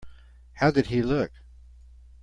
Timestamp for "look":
1.03-1.31